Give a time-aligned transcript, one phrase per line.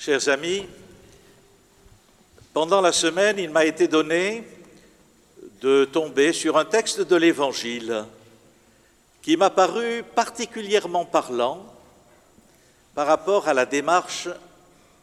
[0.00, 0.64] Chers amis,
[2.54, 4.44] pendant la semaine, il m'a été donné
[5.60, 8.04] de tomber sur un texte de l'Évangile
[9.22, 11.66] qui m'a paru particulièrement parlant
[12.94, 14.28] par rapport à la démarche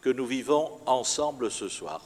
[0.00, 2.00] que nous vivons ensemble ce soir.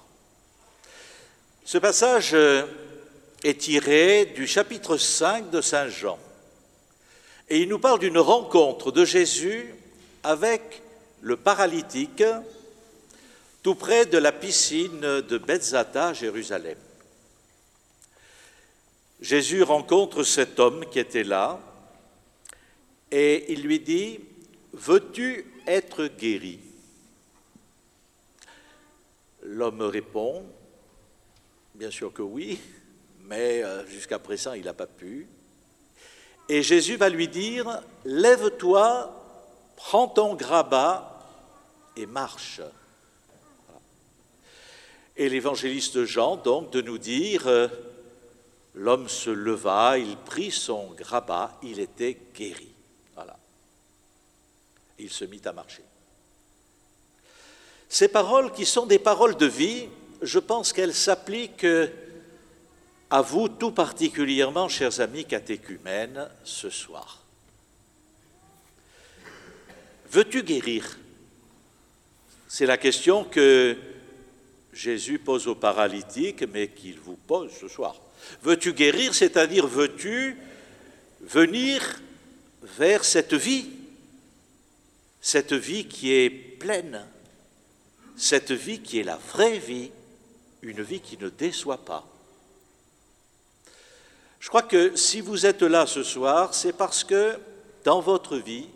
[1.65, 6.19] Ce passage est tiré du chapitre 5 de Saint Jean
[7.49, 9.77] et il nous parle d'une rencontre de Jésus
[10.25, 10.83] avec
[11.21, 12.25] le paralytique
[13.63, 16.79] tout près de la piscine de Bethzata à Jérusalem.
[19.21, 21.61] Jésus rencontre cet homme qui était là
[23.11, 24.21] et il lui dit,
[24.73, 26.61] Veux-tu être guéri?
[29.43, 30.47] L'homme répond,
[31.75, 32.61] Bien sûr que oui,
[33.25, 35.27] mais euh, jusqu'à présent il n'a pas pu.
[36.49, 39.15] Et Jésus va lui dire, Lève-toi,
[39.77, 41.29] prends ton grabat
[41.97, 42.63] et marche.
[45.21, 47.69] Et l'évangéliste Jean, donc, de nous dire, euh,
[48.75, 52.71] l'homme se leva, il prit son grabat, il était guéri.
[53.15, 53.37] Voilà.
[54.99, 55.83] Il se mit à marcher.
[57.87, 59.89] Ces paroles qui sont des paroles de vie,
[60.23, 61.67] je pense qu'elles s'appliquent
[63.11, 67.23] à vous tout particulièrement, chers amis catéchumènes, ce soir.
[70.11, 70.99] Veux-tu guérir?
[72.49, 73.77] C'est la question que
[74.73, 77.97] Jésus pose au paralytique, mais qu'il vous pose ce soir.
[78.43, 80.37] Veux-tu guérir, c'est-à-dire veux-tu
[81.23, 82.01] venir
[82.63, 83.69] vers cette vie,
[85.21, 87.05] cette vie qui est pleine,
[88.17, 89.91] cette vie qui est la vraie vie,
[90.63, 92.07] une vie qui ne déçoit pas.
[94.39, 97.39] Je crois que si vous êtes là ce soir, c'est parce que
[97.85, 98.69] dans votre vie,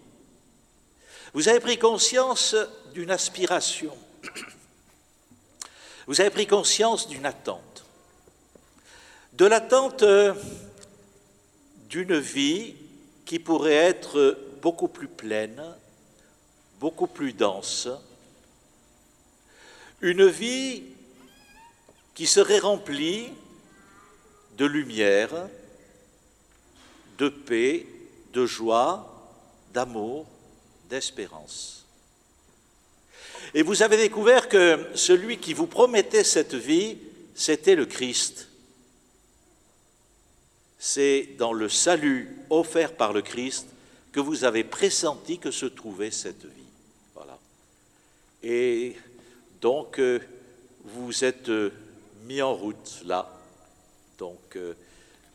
[1.32, 2.54] vous avez pris conscience
[2.92, 3.96] d'une aspiration
[6.06, 7.84] vous avez pris conscience d'une attente,
[9.32, 10.34] de l'attente euh,
[11.88, 12.74] d'une vie
[13.24, 15.62] qui pourrait être beaucoup plus pleine,
[16.78, 17.88] beaucoup plus dense,
[20.00, 20.82] une vie
[22.14, 23.28] qui serait remplie
[24.56, 25.48] de lumière,
[27.18, 27.86] de paix,
[28.32, 29.10] de joie,
[29.72, 30.26] d'amour,
[30.90, 31.83] d'espérance.
[33.54, 36.98] Et vous avez découvert que celui qui vous promettait cette vie,
[37.36, 38.48] c'était le Christ.
[40.76, 43.68] C'est dans le salut offert par le Christ
[44.10, 46.68] que vous avez pressenti que se trouvait cette vie.
[47.14, 47.38] Voilà.
[48.42, 48.96] Et
[49.60, 50.18] donc, euh,
[50.84, 51.72] vous êtes euh,
[52.24, 53.30] mis en route là,
[54.18, 54.74] donc, euh,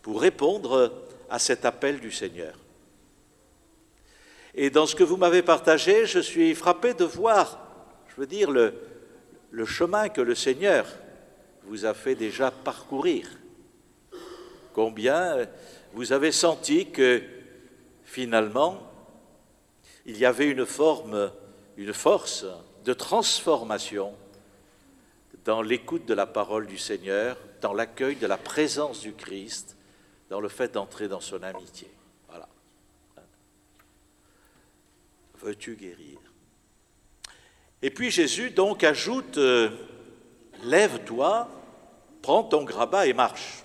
[0.02, 0.94] pour répondre
[1.30, 2.54] à cet appel du Seigneur.
[4.56, 7.69] Et dans ce que vous m'avez partagé, je suis frappé de voir
[8.10, 8.74] je veux dire, le,
[9.66, 10.86] chemin que le Seigneur
[11.64, 13.28] vous a fait déjà parcourir.
[14.74, 15.48] Combien
[15.94, 17.22] vous avez senti que
[18.04, 18.82] finalement,
[20.06, 21.32] il y avait une forme,
[21.78, 22.46] une force
[22.86, 24.16] de transformation
[25.46, 29.78] dans l'écoute de la parole du Seigneur, dans l'accueil de la présence du Christ,
[30.30, 31.90] dans le fait d'entrer dans son amitié.
[32.28, 32.48] Voilà.
[35.40, 36.20] Veux-tu guérir?
[37.82, 39.70] Et puis Jésus donc ajoute, euh,
[40.64, 41.48] lève-toi,
[42.22, 43.64] prends ton grabat et marche.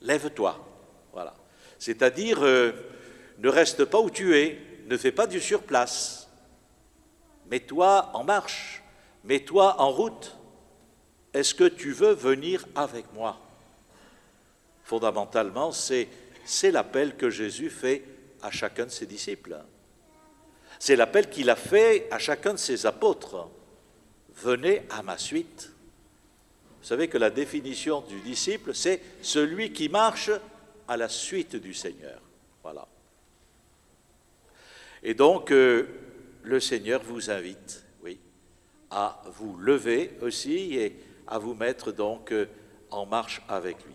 [0.00, 0.58] Lève-toi.
[1.12, 1.34] Voilà.
[1.78, 2.72] C'est-à-dire, euh,
[3.38, 6.28] ne reste pas où tu es, ne fais pas du surplace.
[7.50, 8.82] Mets-toi en marche,
[9.24, 10.36] mets-toi en route.
[11.32, 13.38] Est-ce que tu veux venir avec moi?
[14.82, 16.08] Fondamentalement, c'est
[16.70, 18.04] l'appel que Jésus fait
[18.42, 19.58] à chacun de ses disciples.
[20.78, 23.48] C'est l'appel qu'il a fait à chacun de ses apôtres.
[24.34, 25.72] Venez à ma suite.
[26.80, 30.30] Vous savez que la définition du disciple, c'est celui qui marche
[30.86, 32.20] à la suite du Seigneur.
[32.62, 32.86] Voilà.
[35.02, 35.86] Et donc, euh,
[36.42, 38.18] le Seigneur vous invite, oui,
[38.90, 40.96] à vous lever aussi et
[41.26, 42.46] à vous mettre donc euh,
[42.90, 43.94] en marche avec lui.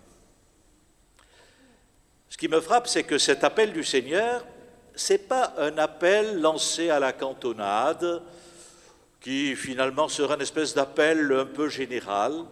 [2.29, 4.45] Ce qui me frappe, c'est que cet appel du Seigneur,
[4.95, 8.21] ce n'est pas un appel lancé à la cantonade
[9.19, 12.45] qui finalement sera une espèce d'appel un peu général.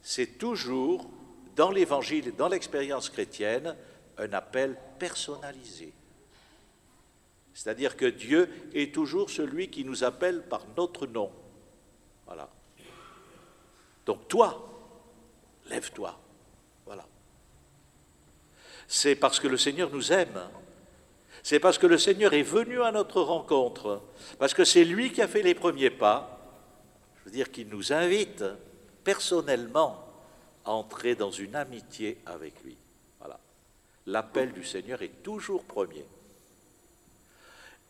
[0.00, 1.08] C'est toujours,
[1.54, 3.76] dans l'Évangile et dans l'expérience chrétienne,
[4.16, 5.92] un appel personnalisé.
[7.54, 11.30] C'est-à-dire que Dieu est toujours celui qui nous appelle par notre nom.
[12.26, 12.48] Voilà.
[14.06, 14.68] Donc toi,
[15.68, 16.18] lève-toi.
[16.86, 17.06] Voilà.
[18.86, 20.40] C'est parce que le Seigneur nous aime
[21.42, 24.02] c'est parce que le Seigneur est venu à notre rencontre,
[24.38, 26.38] parce que c'est lui qui a fait les premiers pas,
[27.28, 28.44] veux dire qu'il nous invite
[29.04, 30.02] personnellement
[30.64, 32.76] à entrer dans une amitié avec lui.
[33.18, 33.38] Voilà.
[34.06, 36.06] L'appel du Seigneur est toujours premier.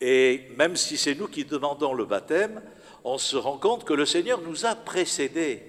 [0.01, 2.61] Et même si c'est nous qui demandons le baptême,
[3.05, 5.63] on se rend compte que le Seigneur nous a précédés.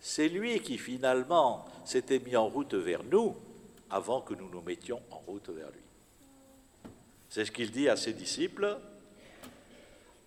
[0.00, 3.36] C'est lui qui finalement s'était mis en route vers nous
[3.90, 5.80] avant que nous nous mettions en route vers lui.
[7.32, 8.78] C'est ce qu'il dit à ses disciples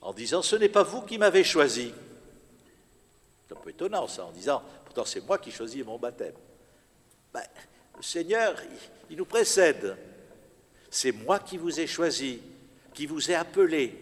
[0.02, 1.94] en disant, ce n'est pas vous qui m'avez choisi.
[3.48, 6.34] C'est un peu étonnant ça, en disant, pourtant c'est moi qui choisis mon baptême.
[7.32, 7.44] Ben,
[7.96, 8.60] le Seigneur,
[9.12, 9.96] il nous précède.
[10.90, 12.42] C'est moi qui vous ai choisi,
[12.92, 13.96] qui vous ai appelé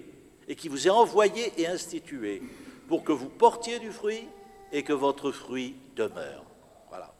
[0.47, 2.41] et qui vous ai envoyé et institué
[2.87, 4.29] pour que vous portiez du fruit
[4.71, 6.45] et que votre fruit demeure.
[6.87, 7.13] Voilà.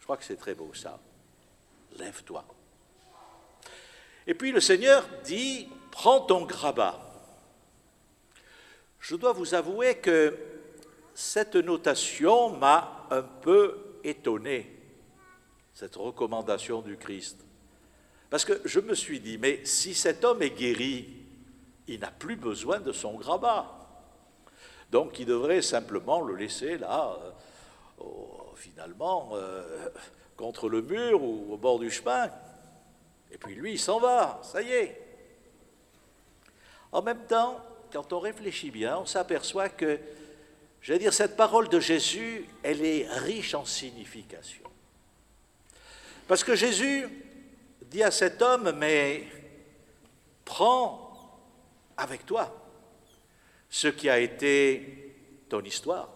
[0.00, 0.98] Je crois que c'est très beau ça.
[2.00, 2.44] Lève-toi.
[4.26, 7.00] Et puis le Seigneur dit, prends ton grabat.
[8.98, 10.36] Je dois vous avouer que
[11.14, 14.70] cette notation m'a un peu étonné,
[15.74, 17.44] cette recommandation du Christ.
[18.30, 21.08] Parce que je me suis dit, mais si cet homme est guéri,
[21.86, 23.72] il n'a plus besoin de son grabat.
[24.90, 27.16] Donc il devrait simplement le laisser là,
[28.00, 28.04] euh,
[28.56, 29.88] finalement, euh,
[30.36, 32.28] contre le mur ou au bord du chemin.
[33.36, 34.98] Et puis lui, il s'en va, ça y est.
[36.90, 37.60] En même temps,
[37.92, 40.00] quand on réfléchit bien, on s'aperçoit que,
[40.80, 44.64] je veux dire, cette parole de Jésus, elle est riche en signification.
[46.26, 47.06] Parce que Jésus
[47.82, 49.24] dit à cet homme, mais
[50.46, 51.12] prends
[51.98, 52.50] avec toi
[53.68, 55.14] ce qui a été
[55.50, 56.08] ton histoire,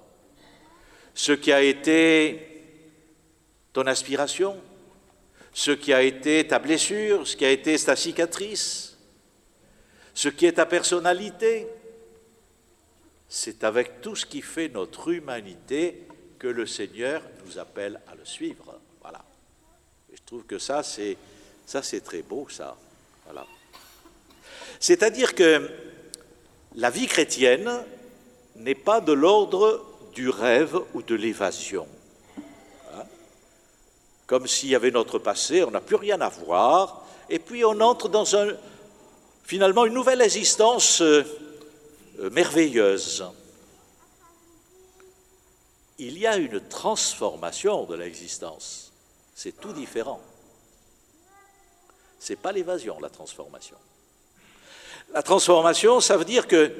[1.12, 2.64] ce qui a été
[3.74, 4.58] ton aspiration,
[5.52, 8.96] ce qui a été ta blessure, ce qui a été ta cicatrice,
[10.14, 11.66] ce qui est ta personnalité.
[13.28, 16.06] C'est avec tout ce qui fait notre humanité
[16.38, 18.80] que le Seigneur nous appelle à le suivre.
[19.00, 19.24] Voilà.
[20.12, 21.16] je trouve que ça, c'est
[22.04, 22.76] très beau, ça.
[24.80, 25.70] C'est-à-dire que
[26.74, 27.70] la vie chrétienne
[28.56, 31.86] n'est pas de l'ordre du rêve ou de l'évasion.
[34.30, 37.80] Comme s'il y avait notre passé, on n'a plus rien à voir, et puis on
[37.80, 38.24] entre dans
[39.42, 41.24] finalement une nouvelle existence euh,
[42.20, 43.24] euh, merveilleuse.
[45.98, 48.92] Il y a une transformation de l'existence.
[49.34, 50.20] C'est tout différent.
[52.20, 53.78] Ce n'est pas l'évasion, la transformation.
[55.12, 56.70] La transformation, ça veut dire que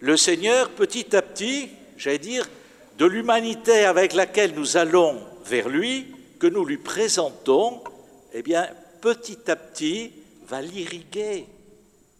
[0.00, 1.68] le Seigneur, petit à petit,
[1.98, 2.48] j'allais dire,
[2.96, 7.82] de l'humanité avec laquelle nous allons vers lui, que nous lui présentons,
[8.32, 8.68] eh bien,
[9.00, 10.12] petit à petit,
[10.46, 11.46] va l'irriguer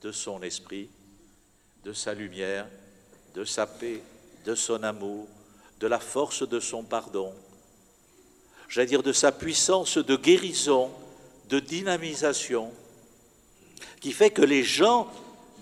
[0.02, 0.88] de son esprit,
[1.84, 2.66] de sa lumière,
[3.34, 4.02] de sa paix,
[4.44, 5.26] de son amour,
[5.80, 7.32] de la force de son pardon,
[8.68, 10.90] j'allais dire de sa puissance de guérison,
[11.48, 12.72] de dynamisation,
[14.00, 15.08] qui fait que les gens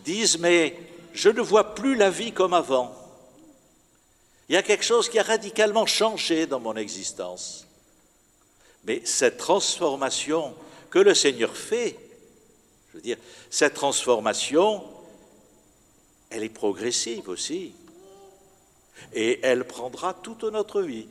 [0.05, 0.76] disent, mais
[1.12, 2.94] je ne vois plus la vie comme avant.
[4.49, 7.65] Il y a quelque chose qui a radicalement changé dans mon existence.
[8.87, 10.55] Mais cette transformation
[10.91, 11.99] que le Seigneur fait,
[12.91, 13.17] je veux dire,
[13.50, 14.83] cette transformation,
[16.31, 17.75] elle est progressive aussi.
[19.12, 21.09] Et elle prendra toute notre vie.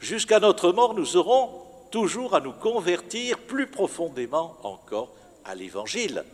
[0.00, 1.50] Jusqu'à notre mort, nous aurons
[1.90, 5.12] toujours à nous convertir plus profondément encore
[5.44, 6.24] à l'Évangile.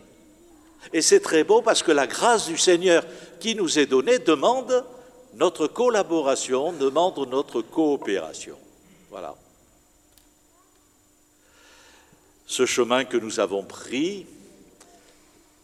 [0.93, 3.03] Et c'est très beau parce que la grâce du Seigneur
[3.39, 4.85] qui nous est donnée demande
[5.33, 8.57] notre collaboration, demande notre coopération.
[9.19, 9.35] Voilà.
[12.45, 14.27] Ce chemin que nous avons pris,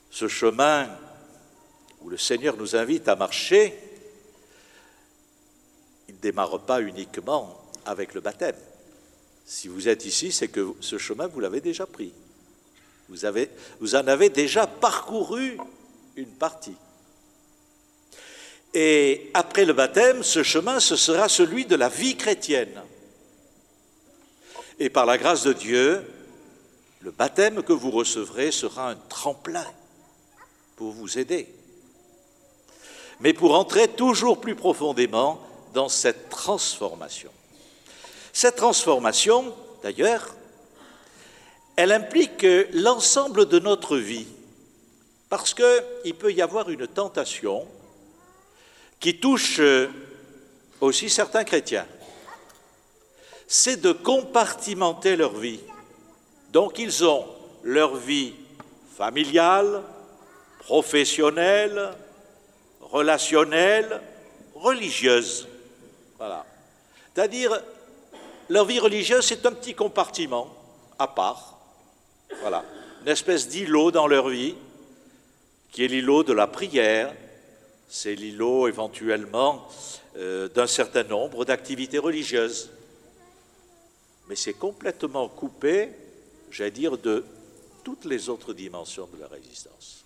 [0.09, 0.89] ce chemin
[2.01, 3.77] où le Seigneur nous invite à marcher,
[6.09, 8.55] il ne démarre pas uniquement avec le baptême.
[9.45, 12.11] Si vous êtes ici, c'est que ce chemin, vous l'avez déjà pris.
[13.07, 13.17] Vous,
[13.79, 15.59] vous en avez déjà parcouru
[16.15, 16.75] une partie.
[18.73, 22.81] Et après le baptême, ce chemin, ce sera celui de la vie chrétienne.
[24.79, 26.03] Et par la grâce de Dieu,
[27.01, 29.65] le baptême que vous recevrez sera un tremplin
[30.75, 31.47] pour vous aider.
[33.19, 35.39] Mais pour entrer toujours plus profondément
[35.73, 37.31] dans cette transformation.
[38.31, 39.53] Cette transformation,
[39.83, 40.35] d'ailleurs,
[41.75, 44.27] elle implique l'ensemble de notre vie,
[45.29, 47.67] parce qu'il peut y avoir une tentation
[48.99, 49.59] qui touche
[50.79, 51.87] aussi certains chrétiens,
[53.53, 55.59] c'est de compartimenter leur vie.
[56.51, 57.23] Donc ils ont
[57.61, 58.33] leur vie
[58.97, 59.83] familiale,
[60.57, 61.93] professionnelle,
[62.81, 64.01] relationnelle,
[64.55, 65.47] religieuse.
[66.17, 66.43] Voilà.
[67.13, 67.61] C'est-à-dire,
[68.49, 70.47] leur vie religieuse, c'est un petit compartiment
[70.97, 71.59] à part.
[72.41, 72.65] Voilà.
[73.03, 74.55] Une espèce d'îlot dans leur vie,
[75.71, 77.13] qui est l'îlot de la prière.
[77.87, 79.67] C'est l'îlot éventuellement
[80.17, 82.71] euh, d'un certain nombre d'activités religieuses.
[84.27, 85.89] Mais c'est complètement coupé,
[86.51, 87.25] j'allais dire, de
[87.83, 90.03] toutes les autres dimensions de leur existence.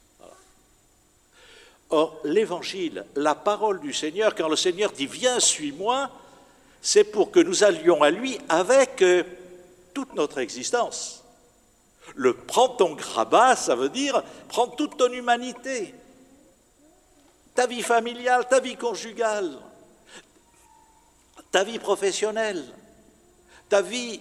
[1.90, 6.10] Or, l'évangile, la parole du Seigneur, quand le Seigneur dit Viens, suis-moi,
[6.82, 9.24] c'est pour que nous allions à lui avec euh,
[9.94, 11.24] toute notre existence.
[12.16, 15.94] Le prends ton grabat, ça veut dire prends toute ton humanité,
[17.56, 19.58] ta vie familiale, ta vie conjugale,
[21.52, 22.64] ta vie professionnelle,
[23.70, 24.20] ta vie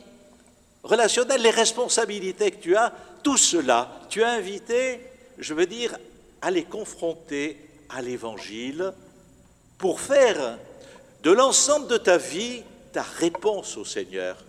[0.83, 5.01] relationnelle, les responsabilités que tu as, tout cela, tu es invité,
[5.39, 5.97] je veux dire,
[6.41, 8.93] à les confronter à l'Évangile
[9.79, 10.59] pour faire
[11.23, 12.63] de l'ensemble de ta vie
[12.93, 14.43] ta réponse au Seigneur,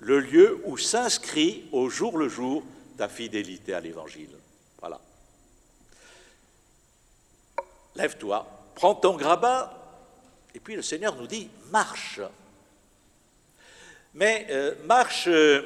[0.00, 2.62] le lieu où s'inscrit au jour le jour
[2.98, 4.36] ta fidélité à l'Évangile.
[4.78, 5.00] Voilà.
[7.96, 9.74] Lève-toi, prends ton grabat,
[10.54, 12.20] et puis le Seigneur nous dit, marche.
[14.14, 15.62] Mais euh, marche euh,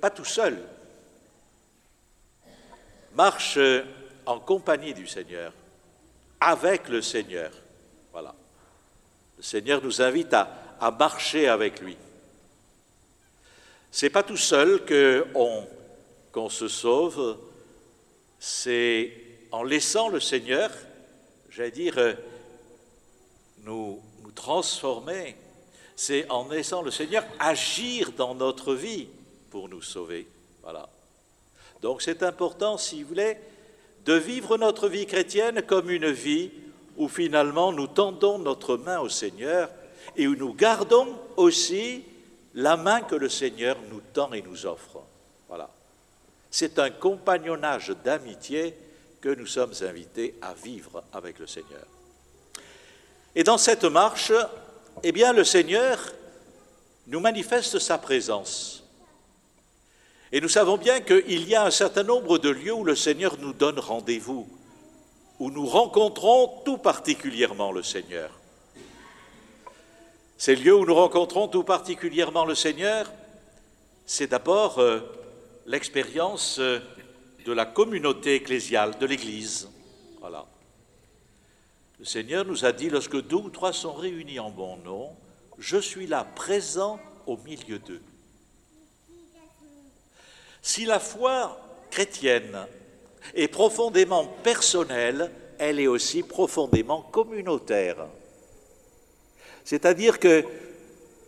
[0.00, 0.58] pas tout seul,
[3.14, 3.82] marche euh,
[4.26, 5.52] en compagnie du Seigneur,
[6.40, 7.50] avec le Seigneur.
[8.12, 8.34] Voilà.
[9.36, 11.96] Le Seigneur nous invite à, marcher avec lui.
[13.90, 14.82] C'est pas tout seul
[16.32, 17.38] qu'on se sauve,
[18.38, 19.12] c'est
[19.50, 20.70] en laissant le Seigneur,
[21.50, 22.16] j'allais dire,
[23.64, 25.36] nous, nous transformer,
[26.00, 29.06] c'est en laissant le Seigneur agir dans notre vie
[29.50, 30.26] pour nous sauver.
[30.62, 30.88] Voilà.
[31.82, 33.36] Donc c'est important, si vous voulez,
[34.06, 36.52] de vivre notre vie chrétienne comme une vie
[36.96, 39.68] où finalement nous tendons notre main au Seigneur
[40.16, 42.02] et où nous gardons aussi
[42.54, 45.02] la main que le Seigneur nous tend et nous offre.
[45.48, 45.68] Voilà.
[46.50, 48.74] C'est un compagnonnage d'amitié
[49.20, 51.84] que nous sommes invités à vivre avec le Seigneur.
[53.34, 54.32] Et dans cette marche,
[55.02, 56.12] eh bien, le Seigneur
[57.06, 58.84] nous manifeste sa présence.
[60.32, 63.36] Et nous savons bien qu'il y a un certain nombre de lieux où le Seigneur
[63.40, 64.48] nous donne rendez-vous,
[65.40, 68.30] où nous rencontrons tout particulièrement le Seigneur.
[70.38, 73.12] Ces lieux où nous rencontrons tout particulièrement le Seigneur,
[74.06, 75.00] c'est d'abord euh,
[75.66, 76.78] l'expérience euh,
[77.44, 79.68] de la communauté ecclésiale, de l'Église.
[80.20, 80.46] Voilà.
[82.00, 85.10] Le Seigneur nous a dit, lorsque deux ou trois sont réunis en mon nom,
[85.58, 88.00] je suis là présent au milieu d'eux.
[90.62, 92.66] Si la foi chrétienne
[93.34, 98.06] est profondément personnelle, elle est aussi profondément communautaire.
[99.62, 100.46] C'est-à-dire que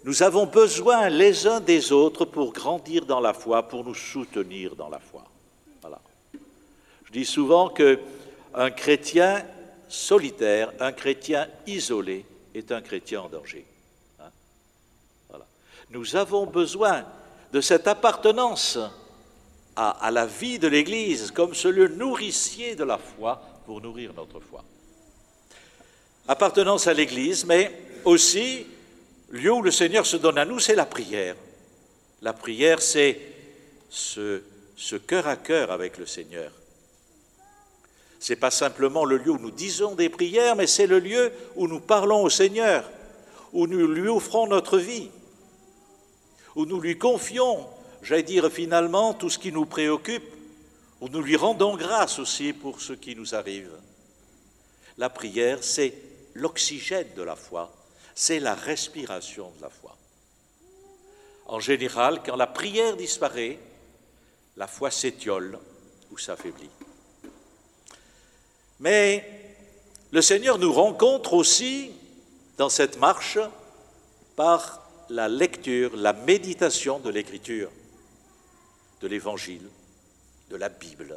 [0.04, 4.74] nous avons besoin les uns des autres pour grandir dans la foi, pour nous soutenir
[4.74, 5.24] dans la foi.
[5.82, 6.00] Voilà.
[7.04, 8.00] Je dis souvent que
[8.54, 9.44] un chrétien
[9.92, 13.64] solitaire, un chrétien isolé est un chrétien en danger.
[14.20, 14.30] Hein?
[15.90, 17.04] Nous avons besoin
[17.52, 18.78] de cette appartenance
[19.76, 24.40] à, la vie de l'Église comme ce lieu nourricier de la foi pour nourrir notre
[24.40, 24.64] foi.
[26.26, 27.70] Appartenance à l'Église, mais
[28.04, 28.66] aussi
[29.30, 31.36] lieu où le Seigneur se donne à nous, c'est la prière.
[32.22, 33.20] La prière, c'est
[33.90, 34.42] ce,
[34.76, 36.50] ce cœur à cœur avec le Seigneur.
[38.22, 41.32] Ce n'est pas simplement le lieu où nous disons des prières, mais c'est le lieu
[41.56, 42.88] où nous parlons au Seigneur,
[43.52, 45.10] où nous lui offrons notre vie,
[46.54, 47.66] où nous lui confions
[48.00, 50.22] j'allais dire finalement, tout ce qui nous préoccupe,
[51.00, 53.72] où nous lui rendons grâce aussi pour ce qui nous arrive.
[54.98, 55.92] La prière, c'est
[56.34, 57.72] l'oxygène de la foi,
[58.14, 59.96] c'est la respiration de la foi.
[61.46, 63.58] En général, quand la prière disparaît,
[64.56, 65.58] la foi s'étiole
[66.12, 66.70] ou s'affaiblit.
[68.82, 69.24] Mais
[70.10, 71.92] le Seigneur nous rencontre aussi
[72.58, 73.38] dans cette marche
[74.34, 77.70] par la lecture, la méditation de l'Écriture
[79.00, 79.68] de l'Évangile,
[80.50, 81.16] de la Bible,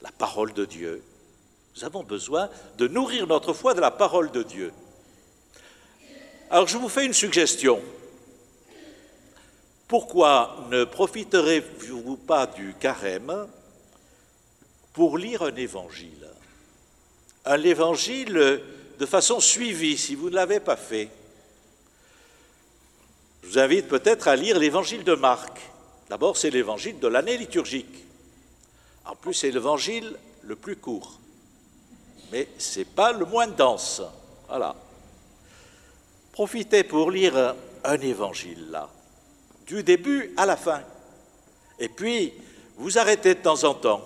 [0.00, 1.02] la parole de Dieu.
[1.76, 2.48] Nous avons besoin
[2.78, 4.72] de nourrir notre foi de la parole de Dieu.
[6.50, 7.82] Alors je vous fais une suggestion.
[9.88, 13.46] Pourquoi ne profiterez-vous pas du carême
[14.94, 16.26] pour lire un évangile?
[17.46, 18.60] Un évangile
[18.98, 21.08] de façon suivie, si vous ne l'avez pas fait.
[23.42, 25.60] Je vous invite peut-être à lire l'évangile de Marc.
[26.08, 28.04] D'abord, c'est l'évangile de l'année liturgique.
[29.04, 31.20] En plus, c'est l'évangile le plus court.
[32.32, 34.02] mais ce n'est pas le moins dense.
[34.48, 34.74] Voilà.
[36.32, 38.88] Profitez pour lire un évangile là,
[39.66, 40.82] du début à la fin.
[41.78, 42.32] Et puis,
[42.76, 44.02] vous arrêtez de temps en temps.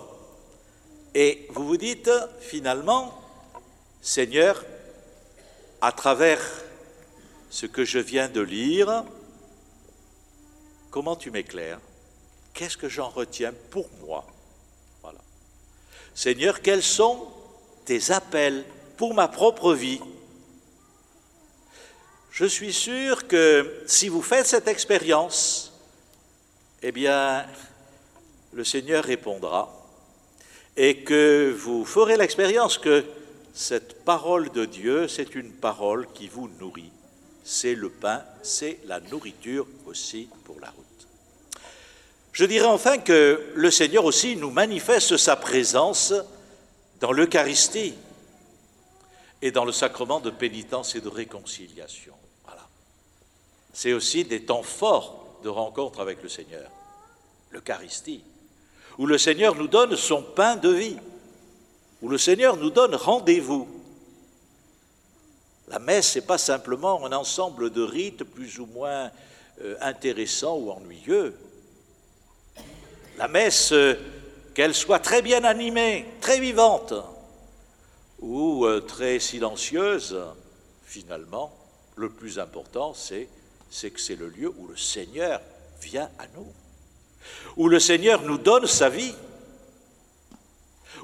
[1.15, 3.20] Et vous vous dites, finalement,
[4.01, 4.65] Seigneur,
[5.79, 6.41] à travers
[7.51, 9.03] ce que je viens de lire,
[10.89, 11.79] comment tu m'éclaires?
[12.55, 14.25] Qu'est-ce que j'en retiens pour moi?
[15.03, 15.19] Voilà.
[16.15, 17.27] Seigneur, quels sont
[17.85, 18.65] tes appels
[18.97, 20.01] pour ma propre vie?
[22.31, 25.73] Je suis sûr que si vous faites cette expérience,
[26.81, 27.45] eh bien,
[28.51, 29.71] le Seigneur répondra
[30.75, 33.05] et que vous ferez l'expérience que
[33.53, 36.91] cette parole de Dieu, c'est une parole qui vous nourrit.
[37.43, 40.85] C'est le pain, c'est la nourriture aussi pour la route.
[42.31, 46.13] Je dirais enfin que le Seigneur aussi nous manifeste sa présence
[47.01, 47.93] dans l'Eucharistie
[49.41, 52.13] et dans le sacrement de pénitence et de réconciliation.
[52.45, 52.67] Voilà.
[53.73, 56.69] C'est aussi des temps forts de rencontre avec le Seigneur.
[57.49, 58.23] L'Eucharistie,
[58.97, 60.97] où le Seigneur nous donne son pain de vie,
[62.01, 63.67] où le Seigneur nous donne rendez-vous.
[65.67, 69.11] La messe, n'est pas simplement un ensemble de rites plus ou moins
[69.61, 71.37] euh, intéressants ou ennuyeux.
[73.17, 73.95] La messe, euh,
[74.53, 76.93] qu'elle soit très bien animée, très vivante,
[78.19, 80.17] ou euh, très silencieuse,
[80.85, 81.53] finalement,
[81.95, 83.27] le plus important, c'est
[83.89, 85.41] que c'est le lieu où le Seigneur
[85.81, 86.47] vient à nous,
[87.57, 89.13] où le Seigneur nous donne sa vie,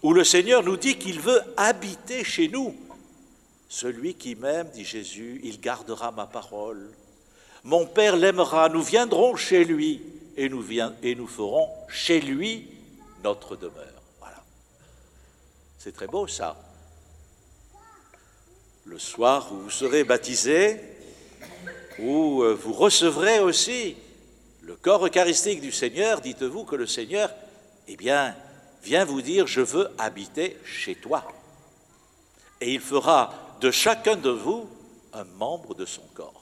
[0.04, 2.76] où le Seigneur nous dit qu'il veut habiter chez nous.
[3.70, 6.90] Celui qui m'aime, dit Jésus, il gardera ma parole.
[7.64, 10.02] Mon Père l'aimera, nous viendrons chez lui
[10.38, 12.68] et nous, ferons chez lui
[13.24, 14.02] notre demeure.
[14.20, 14.44] Voilà.
[15.78, 16.56] C'est très beau ça.
[18.86, 20.80] Le soir où vous serez baptisé,
[22.00, 23.98] où euh, vous recevrez aussi
[24.62, 27.34] le corps eucharistique du Seigneur, dites-vous que le Seigneur,
[27.88, 28.36] eh bien,
[28.88, 31.26] vient vous dire, je veux habiter chez toi.
[32.62, 34.70] Et il fera de chacun de vous
[35.14, 36.42] un membre de son corps.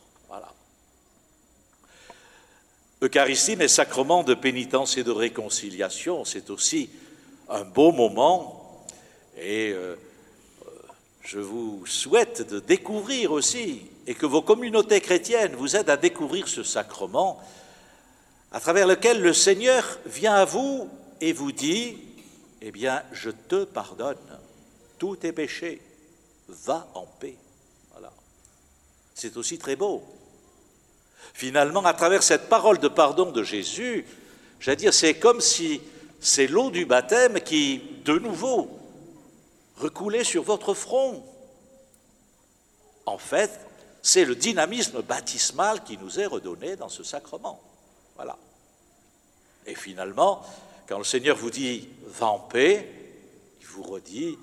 [3.01, 6.89] Eucharistie, mais sacrement de pénitence et de réconciliation, c'est aussi
[7.49, 8.85] un beau moment
[9.37, 9.95] et euh,
[10.65, 10.69] euh,
[11.21, 16.47] je vous souhaite de découvrir aussi et que vos communautés chrétiennes vous aident à découvrir
[16.47, 17.39] ce sacrement
[18.51, 21.97] à travers lequel le Seigneur vient à vous et vous dit,
[22.67, 24.17] eh bien, je te pardonne
[24.97, 25.79] tous tes péchés,
[26.49, 27.37] va en paix.
[27.91, 28.11] Voilà.
[29.13, 30.03] C'est aussi très beau.
[31.35, 34.07] Finalement, à travers cette parole de pardon de Jésus,
[34.59, 35.79] j'allais c'est comme si
[36.19, 38.79] c'est l'eau du baptême qui, de nouveau,
[39.77, 41.23] recoulait sur votre front.
[43.05, 43.59] En fait,
[44.01, 47.61] c'est le dynamisme baptismal qui nous est redonné dans ce sacrement.
[48.15, 48.39] Voilà.
[49.67, 50.43] Et finalement,
[50.87, 52.87] quand le Seigneur vous dit va en paix,
[53.59, 54.37] il vous redit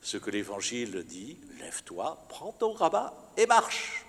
[0.00, 4.04] ce que l'Évangile dit lève-toi, prends ton rabat et marche.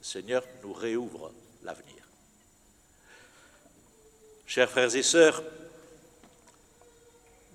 [0.00, 1.32] Seigneur nous réouvre
[1.62, 1.94] l'avenir.
[4.46, 5.42] Chers frères et sœurs,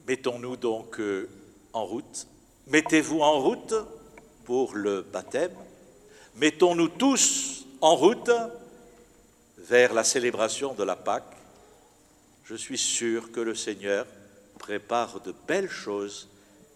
[0.08, 1.30] mettons-nous donc euh,
[1.74, 2.28] en route.
[2.68, 3.76] Mettez-vous en route
[4.46, 5.56] pour le baptême.
[6.36, 8.32] Mettons-nous tous en route
[9.58, 11.39] vers la célébration de la Pâque.
[12.50, 14.08] Je suis sûr que le Seigneur
[14.58, 16.28] prépare de belles choses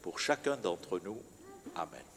[0.03, 1.17] pour chacun d'entre nous.
[1.75, 2.12] Amen.